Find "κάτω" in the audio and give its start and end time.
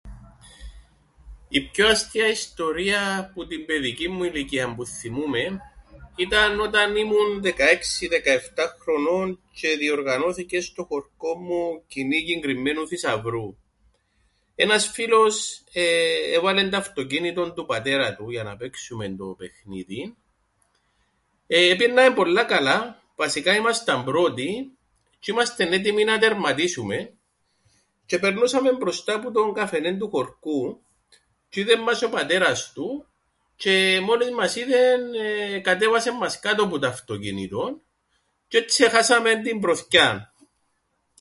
36.39-36.67